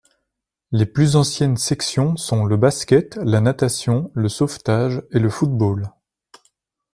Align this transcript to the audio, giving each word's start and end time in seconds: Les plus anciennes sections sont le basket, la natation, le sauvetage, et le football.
Les 0.71 0.87
plus 0.87 1.15
anciennes 1.15 1.57
sections 1.57 2.17
sont 2.17 2.45
le 2.45 2.57
basket, 2.57 3.17
la 3.17 3.39
natation, 3.39 4.09
le 4.15 4.29
sauvetage, 4.29 5.03
et 5.11 5.19
le 5.19 5.29
football. 5.29 5.91